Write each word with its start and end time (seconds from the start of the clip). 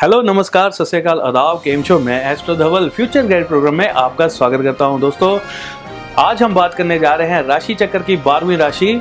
Hello, 0.00 0.20
नमस्कार 0.22 0.70
सत्यकाल 0.70 1.18
अदाब 1.18 1.60
केम 1.64 1.82
शो 1.82 1.98
मैं 1.98 2.32
astro 2.32 2.54
Dhaval, 2.56 2.88
future 2.88 3.26
guide 3.26 3.46
programme 3.48 3.74
में 3.74 3.88
आपका 3.88 4.28
स्वागत 4.28 4.62
करता 4.62 4.84
हूँ। 4.84 5.00
दोस्तों, 5.00 5.38
आज 6.18 6.42
हम 6.42 6.54
बात 6.54 6.74
करने 6.74 6.98
जा 6.98 7.14
रहे 7.14 7.28
हैं 7.28 7.42
राशि 7.42 7.74
चक्र 7.74 8.02
की 8.02 8.16
बारहवीं 8.16 8.56
राशि। 8.56 8.92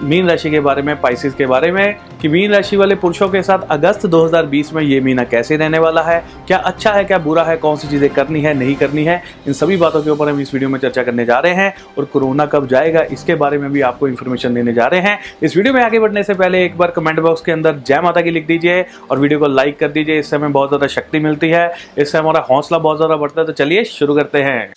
मीन 0.00 0.28
राशि 0.28 0.50
के 0.50 0.60
बारे 0.60 0.82
में 0.82 1.00
पाइसिस 1.00 1.34
के 1.34 1.46
बारे 1.46 1.70
में, 1.72 1.96
कि 2.20 2.28
मीन 2.28 2.52
राशि 2.52 2.76
वाले 2.76 2.94
पुरुषों 2.94 3.28
के 3.28 3.42
साथ 3.42 3.66
अगस्त 3.70 4.06
2020 4.06 4.72
में 4.72 4.82
ये 4.82 5.00
महीना 5.00 5.24
कैसे 5.24 5.56
रहने 5.56 5.78
वाला 5.78 6.02
है, 6.02 6.22
क्या 6.46 6.58
अच्छा 6.58 6.92
है, 6.92 7.04
क्या 7.04 7.18
बुरा 7.18 7.44
है, 7.44 7.56
कौन 7.56 7.76
सी 7.76 7.88
चीज़ें 7.88 8.08
करनी 8.10 8.40
है, 8.40 8.54
नहीं 8.54 8.74
करनी 8.76 9.04
है, 9.04 9.22
इन 9.46 9.52
सभी 9.52 9.76
बातों 9.76 10.02
के 10.02 10.10
ऊपर 10.10 10.28
हम 10.28 10.40
इस 10.40 10.52
वीडियो 10.54 10.70
में 10.70 10.78
चर्चा 10.80 11.02
करने 11.02 11.24
जा 11.24 11.38
रहे 11.38 11.54
हैं 11.54 11.74
और 11.98 12.04
कोरोना 12.04 12.46
कब 12.46 12.66
जाएगा, 12.68 13.02
इसके 13.12 13.34
बारे 13.34 13.58
में 13.58 13.70
भी 13.72 13.80
आपको 13.80 14.08
इन्फॉर्मेशन 14.08 14.54
देने 14.54 14.72
जा 14.72 14.86
रहे 14.86 15.00
हैं। 15.00 15.18
इस 15.42 15.56
वीडियो 15.56 15.74
में 15.74 15.82
आगे 15.82 15.98
बढ़ने 15.98 16.22
से 16.22 16.34
पहले 16.34 16.64
एक 16.64 16.78
बार 16.78 16.90
कमेंट 16.90 17.20
बॉक्स 17.20 17.40
के 17.40 17.52
अंदर 17.52 17.82
जय 17.86 18.00
माता 18.00 18.20
की 18.20 18.30
लिख 18.30 18.46
दीजिए 18.46 18.84
और 19.10 19.18
वीडियो 19.18 19.40
को 19.40 19.46
लाइक 19.48 19.78
कर 19.78 19.88
दीजिए, 19.88 20.18
इससे 20.18 20.36
हमें 20.36 20.52
बहुत 20.52 20.68
ज़्यादा 20.68 20.86
शक्ति 20.88 21.18
मिलती 21.18 21.48
है, 21.48 21.70
इससे 21.98 22.18
हमारा 22.18 22.46
हौसला 22.50 22.78
बहुत 22.78 22.96
ज़्यादा 22.96 23.16
बढ़ता 23.16 23.40
है। 23.40 23.46
तो 23.46 23.52
चलिए 23.54 23.84
शुरू 23.86 24.14
करते 24.16 24.42
हैं। 24.42 24.72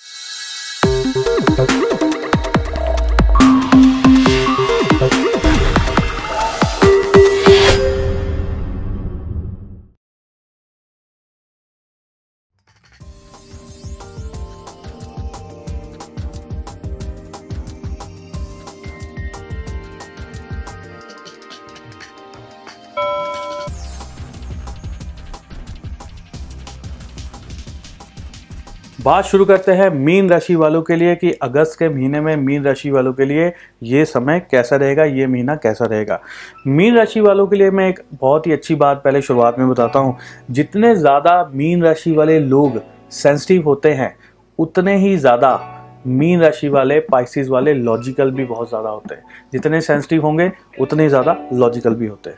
बात 29.03 29.25
शुरू 29.25 29.45
करते 29.45 29.71
हैं 29.71 29.89
मीन 29.89 30.29
राशि 30.29 30.55
वालों 30.55 30.81
के 30.81 30.95
लिए 30.95 31.15
कि 31.15 31.31
अगस्त 31.33 31.77
के 31.79 31.87
महीने 31.89 32.19
में 32.21 32.35
मीन 32.37 32.63
राशि 32.63 32.89
वालों 32.91 33.13
के 33.13 33.25
लिए 33.25 33.51
ये 33.83 34.03
समय 34.05 34.39
कैसा 34.51 34.75
रहेगा, 34.75 35.03
ये 35.03 35.27
महीना 35.27 35.55
कैसा 35.55 35.85
रहेगा। 35.85 36.19
मीन 36.67 36.97
राशि 36.97 37.21
वालों 37.21 37.47
के 37.47 37.55
लिए 37.55 37.71
मैं 37.71 37.87
एक 37.89 38.01
बहुत 38.13 38.47
ही 38.47 38.51
अच्छी 38.51 38.75
बात 38.75 39.01
पहले 39.03 39.21
शुरुआत 39.21 39.59
में 39.59 39.69
बताता 39.69 39.99
हूँ। 39.99 40.17
जितने 40.51 40.95
ज़्यादा 40.95 41.43
मीन 41.53 41.83
राशि 41.83 42.11
वाले 42.11 42.39
लोग 42.39 42.81
सेंसिटिव 43.11 43.65
होते 43.65 43.93
हैं, 43.93 44.15
उतने 44.59 44.97
ही 44.97 45.15
ज़्यादा 45.17 45.59
मीन 46.07 46.41
राशि 46.41 46.69
वाले 46.69 46.99
पाइसिस 47.01 47.49
वाले 47.49 47.73
लॉजिकल 47.73 48.31
भी 48.31 48.45
बहुत 48.45 48.69
ज़्यादा 48.69 48.89
होते 48.89 49.15
हैं। 49.15 49.23
जितने 49.53 49.81
सेंसिटिव 49.81 50.25
होंगे, 50.25 50.51
उतने 50.81 51.09
ज़्यादा 51.09 51.37
लॉजिकल 51.53 51.95
भी 51.95 52.07
होते 52.07 52.29
हैं। 52.29 52.37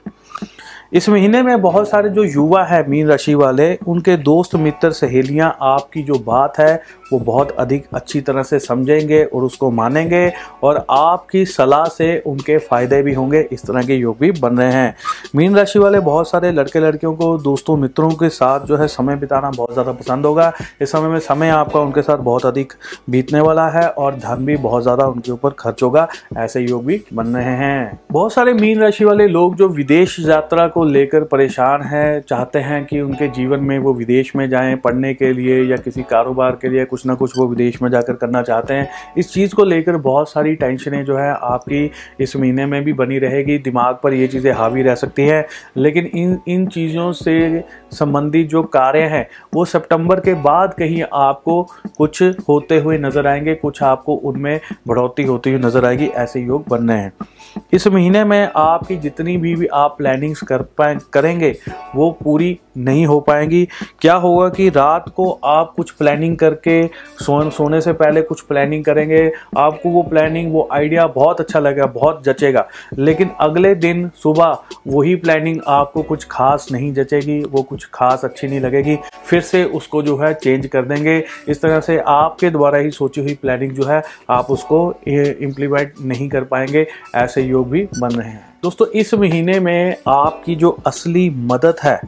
इस 0.94 1.08
महीने 1.10 1.42
में 1.44 1.62
बहुत 1.62 1.88
सारे 1.90 2.10
जो 2.10 2.24
युवा 2.24 2.64
है 2.64 2.88
मीन 2.90 3.08
राशि 3.08 3.34
वाले, 3.36 3.74
उनके 3.88 4.16
दोस्त, 4.18 4.54
मित्र, 4.56 4.90
सहेलियाँ, 4.92 5.56
आपकी 5.62 6.02
जो 6.04 6.18
बात 6.20 6.60
है, 6.60 6.76
वो 7.14 7.20
बहुत 7.20 7.52
अधिक 7.52 7.86
अच्छी 7.94 8.20
तरह 8.22 8.44
से 8.44 8.60
समझेंगे 8.60 9.24
और 9.24 9.44
उसको 9.44 9.70
मानेंगे 9.72 10.32
और 10.64 10.86
आपकी 10.90 11.46
सलाह 11.46 11.86
से 11.88 12.18
उनके 12.28 12.58
फ़ायदे 12.58 13.02
भी 13.04 13.14
होंगे, 13.14 13.42
इस 13.52 13.66
तरह 13.66 13.84
के 13.84 13.96
योग 13.96 14.18
भी 14.20 14.32
बन 14.32 14.58
रहे 14.58 14.72
हैं। 14.72 14.96
मीन 15.36 15.56
राशि 15.56 15.80
वाले 15.80 16.00
बहुत 16.02 16.30
सारे 16.30 16.52
लड़के 16.52 16.80
लड़कियों 16.80 17.14
को, 17.16 17.38
दोस्तों, 17.38 17.78
मित्रों 17.78 18.10
के 18.12 18.30
साथ 18.30 18.66
जो 18.66 18.78
है 18.78 18.88
समय 18.88 19.16
बिताना 19.16 19.50
बहुत 19.50 19.74
ज़्यादा 19.74 19.92
पसंद 19.94 20.26
होगा। 20.26 20.52
इस 20.82 20.92
समय 20.92 21.10
में 21.10 21.20
समय 21.22 21.50
आपका 21.50 21.80
उनके 21.80 22.02
साथ 22.02 22.18
बहुत 22.20 22.46
अधिक 22.46 22.74
बीतने 23.10 23.40
वाला 23.40 23.68
है 23.70 23.88
और 23.90 24.16
धन 24.18 24.46
भी 24.46 24.58
बहुत 24.60 24.84
ज़्यादा 24.84 25.06
उनके 25.06 25.32
ऊपर 25.32 25.56
खर्च 25.60 25.84
होगा, 25.84 26.08
ऐसे 26.38 26.62
योग 26.62 26.86
भी 26.86 27.02
बन 27.14 27.36
रहे 27.36 27.56
हैं। 27.58 28.00
बहुत 28.12 28.34
सारे 28.34 28.54
मीन 28.54 28.82
राशि 28.82 29.06
वाले 29.06 29.28
लोग 29.28 29.56
जो 29.56 29.70
विदेश 29.70 30.20
यात्रा 30.20 30.68
को 30.68 30.82
लेकर 30.86 31.24
परेशान 31.24 31.82
हैं 31.82 32.22
चाहते 32.22 32.60
हैं 32.60 32.84
कि 32.86 33.00
उनके 33.02 33.28
जीवन 33.28 33.60
में 33.60 33.78
वो 33.80 33.94
विदेश 33.94 34.36
में 34.36 34.48
जाएँ 34.50 34.76
पढ़ने 34.76 35.14
के 35.14 35.32
लिए 35.34 35.62
या 35.64 35.78
किसी 35.78 36.04
कारोबार 36.04 36.58
के 36.62 36.70
लिए 36.70 36.86
कुछ 36.86 37.06
ना 37.06 37.14
कुछ 37.14 37.38
वो 37.38 37.48
विदेश 37.48 37.82
में 37.82 37.90
जाकर 37.92 38.14
करना 38.14 38.42
चाहते 38.42 38.74
हैं। 38.74 38.90
इस 39.18 39.32
चीज़ 39.34 39.56
को 39.56 39.64
लेकर 39.64 39.98
बहुत 40.00 40.30
सारी 40.30 40.56
टेंशनें 40.56 41.04
जो 41.06 41.18
है 41.18 41.32
आपकी 41.34 41.90
इस 42.20 42.36
महीने 42.36 42.66
में 42.66 42.84
भी 42.84 42.94
बनी 42.94 43.20
रहेगी 43.20 43.58
दिमाग 43.60 44.00
पर 44.04 44.14
ये 44.14 44.28
चीज़ें 44.28 44.52
हावी 44.54 44.82
रह 44.82 44.96
सकती 44.96 45.22
हैं। 45.22 45.46
लेकिन 45.78 46.06
इन 46.06 46.38
इन 46.48 46.66
चीज़ों 46.68 47.12
से 47.14 47.64
संबंधित 47.92 48.48
जो 48.50 48.64
कार्य 48.64 49.02
हैं 49.08 49.28
वो 49.54 49.66
सितंबर 49.66 50.20
के 50.20 50.34
बाद 50.42 50.74
कहीं 50.74 51.04
आपको 51.14 51.62
कुछ 51.98 52.22
होते 52.50 52.80
हुए 52.80 52.98
नज़र 52.98 53.28
आएँगे 53.28 53.56
कुछ 53.56 53.82
आपको 53.84 54.16
उनमें 54.16 54.60
बढ़ोतरी 54.88 55.26
होती 55.26 55.52
हुई 55.52 55.60
नज़र 55.60 55.86
आएगी 55.86 56.08
ऐसे 56.08 56.42
योग 56.42 56.66
बन 56.70 56.90
रहे 56.90 56.98
हैं। 56.98 57.14
इस 57.74 57.88
महीने 57.88 58.24
में 58.24 58.50
आपकी 58.56 58.96
जितनी 58.96 59.36
भी, 59.38 59.56
भी 59.56 59.68
आप 59.68 59.96
प्लानिंग्स 59.98 60.42
कर 60.42 60.62
पाए 60.78 60.98
करेंगे 61.14 61.56
वो 61.96 62.10
पूरी 62.24 62.58
नहीं 62.78 63.06
हो 63.06 63.20
पाएँगी। 63.20 63.68
क्या 64.02 64.14
होगा 64.16 64.48
कि 64.50 64.70
रात 64.70 65.10
को 65.10 65.30
आप 65.46 65.74
कुछ 65.78 65.92
प्लानिंग 65.92 66.38
करके 66.38 66.86
सो, 66.88 67.50
सोने 67.50 67.82
से 67.82 67.94
पहले 67.94 68.22
कुछ 68.22 68.42
प्लानिंग 68.42 68.84
करेंगे 68.86 69.32
आपको 69.58 69.90
वो 69.90 70.04
प्लानिंग 70.04 70.52
वो 70.54 70.68
आइडिया 70.72 71.06
बहुत 71.08 71.40
अच्छा 71.42 71.60
लगेगा 71.60 71.86
बहुत 71.86 72.24
जचेगा। 72.24 72.68
लेकिन 72.98 73.30
अगले 73.40 73.74
दिन 73.76 74.10
सुबह 74.16 74.58
वही 74.88 75.16
प्लानिंग 75.16 75.60
आपको 75.68 76.02
कुछ 76.04 76.28
खास 76.32 76.68
नहीं 76.72 76.94
जचेगी 76.94 77.42
वो 77.44 77.62
कुछ 77.64 77.88
खास 77.94 78.26
अच्छी 78.26 78.48
नहीं 78.48 78.60
लगेगी। 78.60 78.98
फिर 79.26 79.42
से 79.42 79.64
उसको 79.66 80.02
जो 80.04 80.18
है 80.18 80.34
चेंज 80.34 80.68
कर 80.68 80.86
देंगे। 80.86 81.24
इस 81.48 81.62
तरह 81.62 81.80
से 81.80 81.98
आपके 82.08 82.50
द्वारा 82.50 82.78
ही 82.78 82.92
सोची 82.92 83.22
हुई 83.22 83.36
प्लानिंग 83.42 83.72
जो 83.72 83.86
है 83.86 84.02
आप 84.30 84.52
उसको 84.52 84.88
इम्प्लीमेंट 85.08 85.94
नहीं 86.02 86.30
कर 86.30 86.44
पाएँगे 86.44 86.88
ऐसे 87.16 87.42
योग 87.42 87.70
भी 87.70 87.88
बन 88.00 88.10
रहे 88.10 88.30
हैं। 88.30 88.53
दोस्तों, 88.64 88.86
इस 88.88 89.14
महीने 89.14 89.60
में 89.60 89.96
आपकी 90.08 90.56
जो 90.56 90.70
असली 90.88 91.30
मदद 91.30 91.76
है, 91.84 92.00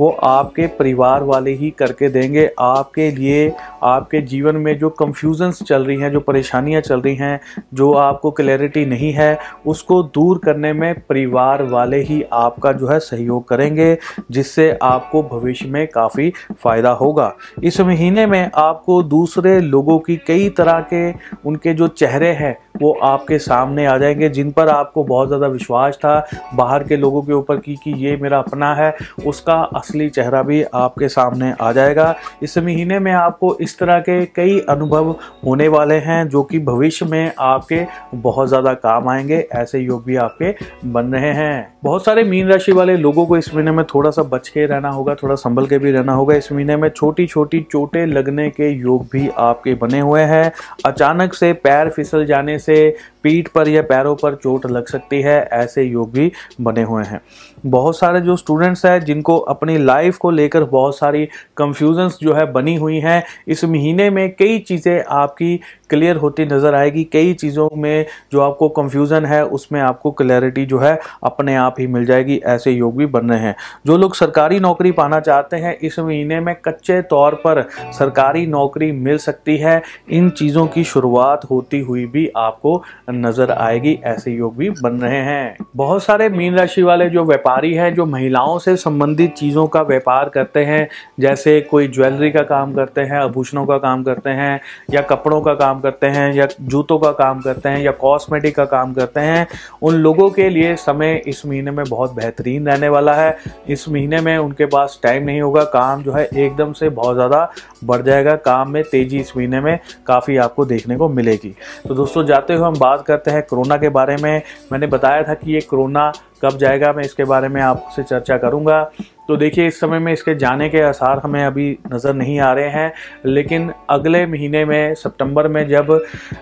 वो 0.00 0.10
आपके 0.10 0.66
परिवार 0.66 1.22
वाले 1.22 1.52
ही 1.52 1.70
करके 1.70 2.08
देंगे। 2.08 2.48
आपके 2.60 3.10
लिए 3.10 3.48
आपके 3.84 4.20
जीवन 4.20 4.56
में 4.56 4.78
जो 4.78 4.90
कंफ्यूजन्स 4.90 5.62
चल 5.62 5.84
रही 5.84 6.00
हैं, 6.00 6.10
जो 6.12 6.20
परेशानियाँ 6.20 6.80
चल 6.80 7.00
रही 7.00 7.14
हैं, 7.16 7.40
जो 7.74 7.92
आपको 7.92 8.30
क्लैरिटी 8.30 8.86
नहीं 8.86 9.12
है, 9.12 9.38
उसको 9.66 10.02
दूर 10.02 10.38
करने 10.38 10.72
में 10.72 10.94
परिवार 10.94 11.62
वाले 11.62 12.00
ही 12.02 12.22
आपका 12.32 12.72
जो 12.72 12.88
है 12.88 12.98
सहयोग 12.98 13.48
करेंगे, 13.48 13.98
जिससे 14.30 14.78
आपको 14.82 15.22
भविष्य 15.22 15.68
में 15.68 15.86
काफ़ी 15.86 16.32
फ़ायदा 16.60 16.90
होगा। 16.90 17.32
इस 17.64 17.80
महीने 17.80 18.26
में 18.26 18.50
आपको 18.54 19.02
दूसरे 19.02 19.60
लोगों 19.60 19.98
की 19.98 20.16
कई 20.16 20.48
तरह 20.48 20.80
के 20.92 21.12
उनके 21.48 21.74
जो 21.74 21.88
चेहरे 21.88 22.28
हैं, 22.28 22.56
वो 22.82 22.92
आपके 23.02 23.38
सामने 23.38 23.86
आ 23.86 23.98
जाएँगे, 23.98 24.28
जिन 24.28 24.50
पर 24.50 24.68
आपको 24.68 25.04
बहुत 25.04 25.28
ज़्यादा 25.28 25.46
विश्वास 25.46 25.96
था, 25.96 26.26
बाहर 26.54 26.84
के 26.84 26.96
लोगों 26.96 27.22
के 27.22 27.32
ऊपर 27.32 27.56
की 27.56 27.76
कि 27.76 27.92
ये 28.06 28.16
मेरा 28.16 28.38
अपना 28.38 28.74
है, 28.74 28.94
उसका 29.26 29.54
असली 29.54 30.08
चेहरा 30.10 30.42
भी 30.42 30.62
आपके 30.62 31.08
सामने 31.08 31.54
आ 31.60 31.72
जाएगा। 31.72 32.14
इस 32.42 32.58
महीने 32.58 32.98
में 32.98 33.12
आपको 33.12 33.56
इस 33.60 33.73
तरह 33.78 33.98
के 34.00 34.24
कई 34.26 34.58
अनुभव 34.68 35.10
होने 35.46 35.68
वाले 35.68 35.94
हैं, 35.94 36.28
जो 36.28 36.42
कि 36.42 36.58
भविष्य 36.58 37.04
में 37.04 37.32
आपके 37.38 37.80
बहुत 38.14 38.48
ज़्यादा 38.48 38.72
काम 38.74 39.08
आएँगे, 39.08 39.46
ऐसे 39.52 39.78
योग 39.78 40.04
भी 40.04 40.16
आपके 40.16 40.54
बन 40.88 41.06
रहे 41.06 41.32
हैं। 41.32 41.74
बहुत 41.84 42.04
सारे 42.04 42.24
मीन 42.24 42.48
राशि 42.48 42.72
वाले 42.72 42.96
लोगों 42.96 43.26
को 43.26 43.36
इस 43.36 43.54
महीने 43.54 43.70
में 43.70 43.84
थोड़ा 43.84 44.10
सा 44.10 44.22
बच 44.22 44.48
के 44.48 44.66
रहना 44.66 44.90
होगा, 44.90 45.14
थोड़ा 45.14 45.34
संभल 45.34 45.66
के 45.66 45.78
भी 45.78 45.90
रहना 45.92 46.12
होगा। 46.12 46.34
इस 46.34 46.52
महीने 46.52 46.76
में 46.76 46.88
छोटी 46.88 47.26
छोटी 47.26 47.60
चोटें 47.60 48.04
लगने 48.06 48.48
के 48.50 48.70
योग 48.70 49.06
भी 49.12 49.28
आपके 49.38 49.74
बने 49.74 50.00
हुए 50.00 50.22
हैं। 50.22 50.52
अचानक 50.86 51.34
से 51.34 51.52
पैर 51.52 51.88
फिसल 51.88 52.26
जाने 52.26 52.58
से 52.58 52.96
पीठ 53.22 53.48
पर 53.48 53.68
या 53.68 53.82
पैरों 53.82 54.14
पर 54.14 54.34
चोट 54.34 54.66
लग 54.66 54.86
सकती 54.86 55.20
है, 55.22 55.48
ऐसे 55.52 55.82
योग 55.82 56.12
भी 56.12 56.32
बने 56.60 56.82
हुए 56.82 57.04
हैं। 57.04 57.20
बहुत 57.66 57.98
सारे 57.98 58.20
जो 58.20 58.36
स्टूडेंट्स 58.36 58.84
हैं, 58.86 59.00
जिनको 59.00 59.36
अपनी 59.38 59.76
लाइफ 59.78 60.16
को 60.16 60.30
लेकर 60.30 60.64
बहुत 60.64 60.98
सारी 60.98 61.24
कंफ्यूजन्स 61.56 62.18
जो 62.22 62.34
है 62.34 62.44
बनी 62.52 62.74
हुई 62.76 62.98
हैं 62.98 63.22
महीने 63.66 64.08
में 64.10 64.28
कई 64.34 64.58
चीज़ें 64.58 65.02
आपकी 65.04 65.58
क्लियर 65.94 66.16
होती 66.16 66.44
नज़र 66.44 66.74
आएगी। 66.74 67.04
कई 67.04 67.32
चीज़ों 67.34 67.68
में 67.76 68.06
जो 68.32 68.40
आपको 68.40 68.68
कंफ्यूजन 68.68 69.24
है, 69.24 69.44
उसमें 69.46 69.80
आपको 69.80 70.10
क्लैरिटी 70.10 70.64
जो 70.66 70.78
है, 70.78 70.98
अपने 71.24 71.54
आप 71.56 71.74
ही 71.78 71.86
मिल 71.86 72.04
जाएगी। 72.04 72.40
ऐसे 72.46 72.70
योग 72.70 72.96
भी 72.96 73.06
बन 73.06 73.30
रहे 73.30 73.40
हैं। 73.40 73.54
जो 73.86 73.96
लोग 73.96 74.14
सरकारी 74.14 74.60
नौकरी 74.60 74.92
पाना 74.92 75.20
चाहते 75.20 75.56
हैं, 75.56 75.76
इस 75.78 75.98
महीने 75.98 76.40
में 76.40 76.54
कच्चे 76.64 77.00
तौर 77.02 77.34
पर 77.34 77.60
सरकारी 77.98 78.46
नौकरी 78.46 78.90
मिल 78.92 79.18
सकती 79.18 79.56
है। 79.56 79.82
इन 80.10 80.30
चीज़ों 80.30 80.66
की 80.66 80.84
शुरुआत 80.84 81.44
होती 81.50 81.80
हुई 81.80 82.04
भी 82.06 82.28
आपको 82.36 82.82
नज़र 83.10 83.50
आएगी। 83.50 83.98
ऐसे 84.04 84.32
योग 84.32 84.56
भी 84.56 84.70
बन 84.70 85.00
रहे 85.00 85.20
हैं। 85.20 85.56
बहुत 85.76 86.02
सारे 86.04 86.28
मीन 86.28 86.54
राशि 86.54 86.82
वाले 86.82 87.08
जो 87.10 87.24
व्यापारी 87.24 87.72
हैं, 87.74 87.94
जो 87.94 88.06
महिलाओं 88.06 88.58
से 88.58 88.76
संबंधित 88.76 89.34
चीज़ों 89.34 89.66
का 89.66 89.82
व्यापार 89.82 90.28
करते 90.28 90.64
हैं, 90.64 90.88
जैसे 91.20 91.60
कोई 91.60 91.88
ज्वेलरी 91.88 92.30
का 92.30 92.42
काम 92.42 92.74
करते 92.74 93.00
हैं, 93.00 93.18
आभूषणों 93.18 93.64
का 93.66 93.78
काम 93.78 94.02
करते 94.02 94.30
हैं, 94.30 94.60
या 94.90 95.00
कपड़ों 95.00 95.40
का 95.40 95.54
काम 95.54 95.80
करते 95.84 96.06
हैं 96.08 96.32
या 96.34 96.46
जूतों 96.62 96.98
का 96.98 97.10
काम 97.14 97.40
करते 97.40 97.68
हैं 97.68 97.80
या 97.80 97.92
कॉस्मेटिक 97.94 98.56
का 98.56 98.64
काम 98.66 98.92
करते 98.94 99.20
हैं, 99.20 99.46
उन 99.82 99.94
लोगों 99.96 100.28
के 100.30 100.48
लिए 100.50 100.74
समय 100.78 101.22
इस 101.26 101.44
महीने 101.46 101.70
में 101.70 101.84
बहुत 101.84 102.14
बेहतरीन 102.14 102.68
रहने 102.68 102.88
वाला 102.88 103.14
है। 103.14 103.36
इस 103.68 103.88
महीने 103.88 104.20
में 104.20 104.36
उनके 104.38 104.66
पास 104.66 104.98
टाइम 105.02 105.24
नहीं 105.24 105.40
होगा, 105.40 105.64
काम 105.64 106.02
जो 106.02 106.12
है 106.12 106.24
एकदम 106.26 106.72
से 106.72 106.88
बहुत 106.90 107.14
ज़्यादा 107.14 107.50
बढ़ 107.84 108.02
जाएगा, 108.02 108.34
काम 108.36 108.70
में 108.70 108.82
तेज़ी 108.84 109.20
इस 109.20 109.36
महीने 109.36 109.60
में 109.60 109.78
काफ़ी 110.06 110.36
आपको 110.38 110.64
देखने 110.66 110.96
को 110.96 111.08
मिलेगी। 111.10 111.54
तो 111.88 111.94
दोस्तों, 111.94 112.24
जाते 112.26 112.54
हुए 112.54 112.66
हम 112.66 112.78
बात 112.78 113.04
करते 113.06 113.30
हैं 113.30 113.42
कोरोना 113.42 113.76
के 113.76 113.88
बारे 113.90 114.16
में। 114.16 114.42
मैंने 114.72 114.86
बताया 114.88 115.22
था 115.22 115.34
कि 115.34 115.52
ये 115.52 115.60
कोरोना 115.60 116.12
कब 116.42 116.56
जाएगा, 116.58 116.92
मैं 116.92 117.04
इसके 117.04 117.24
बारे 117.24 117.48
में 117.48 117.60
आपसे 117.62 118.02
चर्चा 118.02 118.36
करूँगा। 118.38 118.80
तो 119.28 119.36
देखिए, 119.36 119.66
इस 119.66 119.78
समय 119.80 119.98
में 119.98 120.12
इसके 120.12 120.34
जाने 120.34 120.68
के 120.68 120.80
आसार 120.82 121.18
हमें 121.18 121.44
अभी 121.44 121.66
नज़र 121.92 122.14
नहीं 122.14 122.38
आ 122.40 122.52
रहे 122.52 122.68
हैं, 122.70 122.92
लेकिन 123.26 123.70
अगले 123.90 124.24
महीने 124.26 124.64
में, 124.64 124.94
सितंबर 124.94 125.48
में 125.48 125.66
जब 125.68 125.90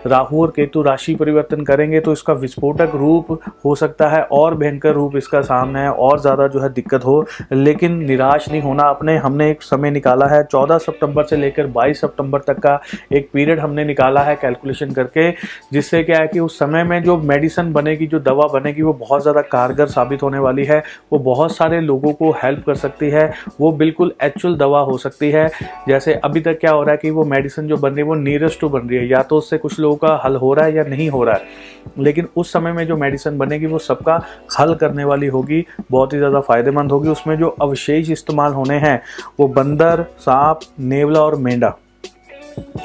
राहु 0.07 0.41
और 0.43 0.51
केतु 0.57 0.83
राशि 0.83 1.15
परिवर्तन 1.15 1.65
करेंगे 1.65 2.01
तो 2.01 2.13
इसका 2.13 2.33
विस्फोटक 2.35 2.95
रूप 2.95 3.39
हो 3.65 3.75
सकता 3.75 4.09
है, 4.09 4.23
और 4.23 4.55
भयंकर 4.55 4.93
रूप 4.93 5.17
इसका 5.17 5.41
सामने 5.43 5.81
है, 5.81 5.91
और 5.91 6.21
ज़्यादा 6.21 6.47
जो 6.47 6.61
है 6.61 6.73
दिक्कत 6.73 7.05
हो। 7.05 7.25
लेकिन 7.53 7.99
निराश 8.05 8.49
नहीं 8.51 8.63
होना 8.63 8.83
अपने, 8.85 9.17
हमने 9.19 9.51
एक 9.51 9.63
समय 9.63 9.91
निकाला 9.91 10.27
है, 10.27 10.43
चौदह 10.45 10.79
सितंबर 10.79 11.25
से 11.25 11.37
लेकर 11.37 11.67
बाईस 11.69 12.01
सितंबर 12.01 12.41
तक 12.41 12.59
का 12.59 12.81
एक 13.13 13.29
पीरियड 13.33 13.61
हमने 13.61 13.85
निकाला 13.85 14.23
है 14.23 14.35
कैलकुलेशन 14.37 14.91
करके, 14.93 15.31
जिससे 15.73 16.03
क्या 16.03 16.19
है 16.19 16.27
कि 16.29 16.41
उस 16.41 16.59
समय 16.59 16.85
में 16.85 17.03
जो 17.03 17.17
मेडिसिन 17.19 17.73
बनेगी, 17.73 18.07
जो 18.07 18.21
दवा 18.21 18.47
बनेगी, 18.53 18.83
वो 18.83 18.93
बहुत 18.95 19.23
ज़्यादा 19.23 19.41
कारगर 19.49 19.87
साबित 19.89 20.23
होने 20.23 20.39
वाली 20.41 20.65
है। 20.65 20.83
वो 21.13 21.19
बहुत 21.21 21.57
सारे 21.57 21.81
लोगों 21.83 22.13
को 22.13 22.31
हेल्प 22.43 22.71
कर 22.73 22.79
सकती 22.79 23.11
है, 23.11 23.31
वो 23.61 23.73
बिल्कुल 23.75 24.13
एक्चुअल 24.23 24.57
दवा 24.57 24.81
हो 24.81 24.97
सकती 24.99 25.31
है। 25.31 25.49
जैसे 25.89 26.15
अभी 26.15 26.41
तक 26.41 26.59
क्या 26.61 26.71
हो 26.71 26.83
रहा 26.83 26.91
है 26.91 26.97
कि 26.97 27.11
वो 27.11 27.25
मेडिसिन 27.25 27.69
जो 27.69 27.77
बन 27.77 27.89
रही 27.89 27.99
है, 27.99 28.05
वो 28.05 28.15
नियरेस्ट 28.15 28.61
टू 28.61 28.69
बन 28.69 28.89
रही 28.89 28.99
है। 28.99 29.09
या 29.09 29.23
तो 29.23 29.37
उससे 29.37 29.59
कुछ 29.59 29.79
लोगों 29.81 29.97
का 29.97 30.21
हल 30.25 30.37
हो 30.37 30.53
रहा 30.55 30.67
है 30.67 30.75
या 30.75 30.85
नहीं 30.85 31.09
हो 31.11 31.25
रहा 31.25 31.37
है। 31.37 31.71
लेकिन 31.99 32.29
उस 32.37 32.53
समय 32.53 32.73
में 32.73 32.87
जो 32.87 32.97
मेडिसिन 32.97 33.39
बनेगी, 33.39 33.67
वो 33.67 33.79
सबका 33.79 34.21
हल 34.61 34.75
करने 34.75 35.05
वाली 35.05 35.27
होगी, 35.27 35.65
बहुत 35.91 36.13
ही 36.13 36.19
ज़्यादा 36.19 36.41
फ़ायदेमंद 36.41 36.93
होगी। 36.93 37.09
उसमें 37.09 37.37
जो 37.39 37.49
अवशेष 37.63 38.11
इस्तेमाल 38.11 38.53
होने 38.53 38.79
हैं, 38.79 39.01
वो 39.41 39.49
बंदर, 39.49 40.05
सांप, 40.19 40.61
नेवला 40.81 41.21
और 41.21 41.37
मेंढा। 41.37 41.77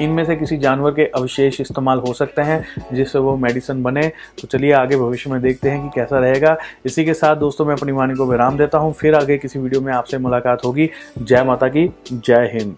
इनमें 0.00 0.24
से 0.24 0.36
किसी 0.36 0.56
जानवर 0.56 0.90
के 0.90 1.04
अवशेष 1.04 1.60
इस्तेमाल 1.60 1.98
हो 1.98 2.12
सकते 2.12 2.42
हैं, 2.42 2.64
जिससे 2.92 3.18
वो 3.18 3.36
मेडिसिन 3.36 3.82
बने। 3.82 4.08
तो 4.40 4.48
चलिए 4.48 4.72
आगे 4.72 4.96
भविष्य 4.96 5.30
में 5.30 5.40
देखते 5.42 5.70
हैं 5.70 5.82
कि 5.82 6.00
कैसा 6.00 6.18
रहेगा। 6.18 6.56
इसी 6.86 7.04
के 7.04 7.14
साथ 7.14 7.36
दोस्तों, 7.36 7.64
मैं 7.64 7.74
अपनी 7.74 7.92
वाणी 7.92 8.14
को 8.14 8.26
विराम 8.26 8.58
देता 8.58 8.78
हूँ। 8.78 8.92
फिर 8.92 9.14
आगे 9.14 9.38
किसी 9.38 9.58
वीडियो 9.58 9.80
में 9.80 9.92
आपसे 9.92 10.18
मुलाकात 10.18 10.64
होगी। 10.64 10.90
जय 11.22 11.44
माता 11.44 11.68
की, 11.68 11.94
जय 12.12 12.50
हिंद। 12.54 12.76